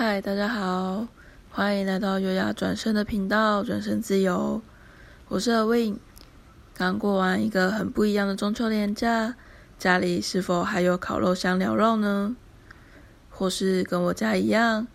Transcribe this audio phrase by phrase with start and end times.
[0.00, 1.08] 嗨，大家好，
[1.50, 4.62] 欢迎来到优雅转身的频道，转身自由。
[5.26, 5.96] 我是 Win，。
[6.72, 9.34] 刚过完一个很不一样的中秋连假，
[9.76, 12.36] 家里是否还有烤肉香缭绕呢？
[13.28, 14.86] 或是跟我家一样，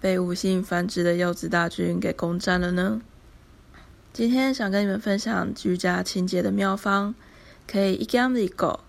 [0.00, 3.00] 被无性繁殖的柚子大军给攻占了呢？
[4.12, 7.14] 今天想跟你们分享居家清洁的妙方，
[7.70, 8.80] 可以一举两得，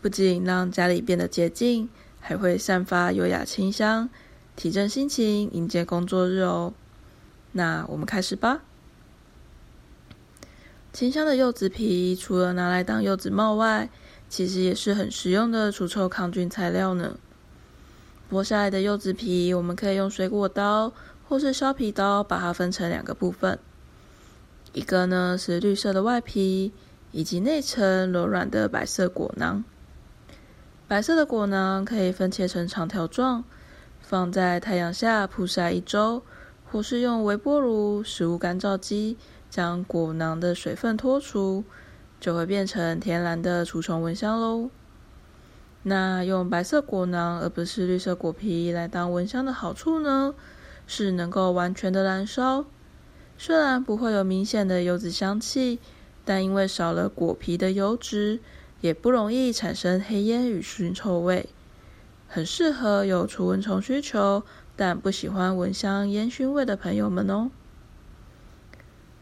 [0.00, 1.88] 不仅让家里变得洁净，
[2.20, 4.08] 还会散发优雅清香，
[4.58, 6.74] 提振心情，迎接工作日哦。
[7.52, 8.60] 那我们开始吧。
[10.92, 13.88] 清香的柚子皮，除了拿来当柚子帽外，
[14.28, 17.16] 其实也是很实用的除臭抗菌材料呢。
[18.28, 20.92] 剥下来的柚子皮，我们可以用水果刀
[21.28, 23.60] 或是削皮刀把它分成两个部分，
[24.72, 26.72] 一个呢是绿色的外皮，
[27.12, 29.62] 以及内层柔软的白色果囊。
[30.88, 33.44] 白色的果囊可以分切成长条状，
[34.08, 36.22] 放在太阳下曝晒一周，
[36.64, 39.18] 或是用微波炉、食物干燥机
[39.50, 41.62] 将果囊的水分脱除，
[42.18, 44.70] 就会变成天然的除虫蚊香喽。
[45.82, 50.34] 那用白色果囊而不是绿色果皮来当蚊香的好处呢，
[50.86, 52.64] 是能够完全的燃烧。
[53.36, 55.80] 虽然不会有明显的柚子香气，
[56.24, 58.40] 但因为少了果皮的油脂，
[58.80, 61.50] 也不容易产生黑烟与熏臭味，
[62.28, 64.44] 很适合有除蚊虫需求
[64.76, 67.50] 但不喜欢蚊香烟熏味的朋友们哦。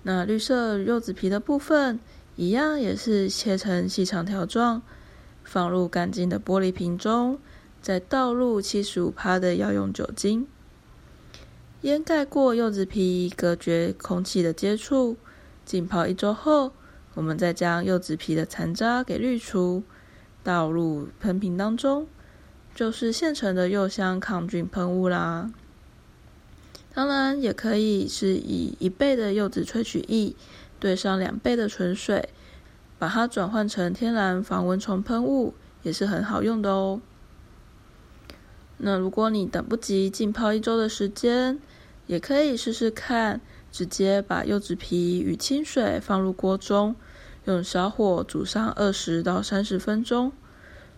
[0.03, 1.99] 那绿色柚子皮的部分，
[2.35, 4.83] 一样也是切成细长条状。
[5.43, 7.39] 放入干净的玻璃瓶中，
[7.81, 10.49] 再倒入七十五趴的药用酒精，
[11.83, 15.17] 掩盖过柚子皮，隔绝空气的接触。
[15.65, 16.73] 浸泡一周后，
[17.15, 19.85] 我们再将柚子皮的残渣给滤除，
[20.43, 22.09] 倒入喷瓶当中，
[22.77, 25.51] 就是现成的柚香抗菌喷雾啦。
[26.93, 30.37] 当然，也可以是以一倍的柚子萃取液
[30.79, 32.29] 兑上两倍的纯水。
[32.99, 37.01] 把它转换成天然防蚊虫喷雾也是很好用的哦。
[38.79, 41.59] 那如果你等不及浸泡一周的时间，
[42.07, 46.97] 也可以试试看，直接把柚子皮与清水放入锅中，
[47.45, 50.33] 用小火煮上二十到三十分钟，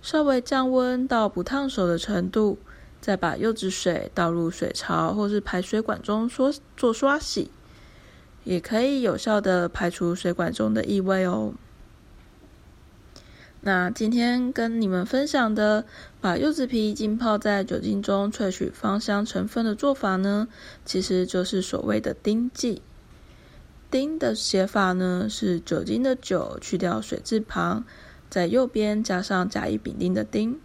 [0.00, 2.58] 稍微降温到不烫手的程度，
[3.00, 7.50] 再把柚子水倒入水槽或是排水管中刷做刷洗，
[8.44, 11.52] 也可以有效的排除水管中的异味哦。
[13.60, 15.84] 那今天跟你们分享的，
[16.20, 20.46] 把柚子皮浸泡在酒精中萃取芳香成分的做法呢，
[20.84, 22.80] 其实就是所谓的丁剂。
[23.90, 27.84] 丁的写法呢是酒精的酒去掉水字旁，
[28.28, 30.58] 在右边加上甲乙丙丁的丁。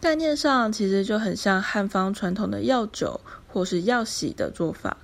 [0.00, 4.98] 概念上其实就很像汉方传统的药酒或是药洗的做法。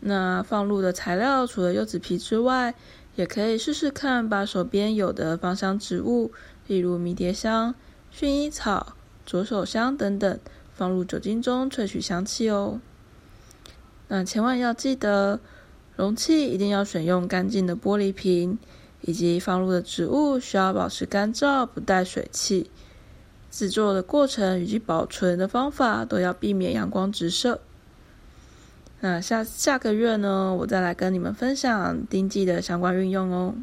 [0.00, 2.74] 那放入的材料除了柚子皮之外，
[3.16, 6.32] 也可以试试看，把手边有的芳香植物，
[6.66, 7.74] 例如迷迭香、
[8.12, 8.94] 薰衣草、
[9.24, 10.38] 左手香等等，
[10.74, 12.80] 放入酒精中萃取香气哦。
[14.08, 15.40] 那千万要记得，
[15.96, 18.58] 容器一定要选用干净的玻璃瓶，
[19.06, 22.70] 以及放入的植物需要保持干燥，不带水汽。
[23.50, 27.60] 制作的过程以及保存的方法都要避免阳光直射。
[29.00, 33.54] 那下下个月呢，我再来跟你们分享丁剂的相关运用哦。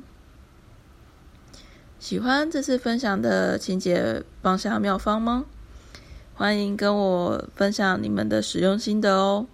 [1.99, 5.45] 喜欢这次分享的清洁芳香妙方吗？
[6.35, 9.45] 欢迎跟我分享你们的使用心得哦。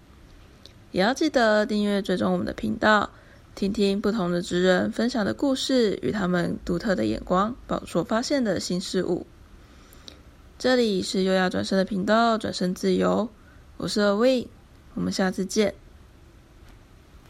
[0.91, 3.09] 也要记得订阅追踪我们的频道，
[3.57, 7.56] 听听不同的职人分享的故事与他们独特的眼光
[7.88, 9.25] 所发现的新事物。
[10.59, 13.28] 这里是优雅转身的频道，转身自由，
[13.78, 14.45] 我是 Awind。
[14.94, 15.73] 我们下次见。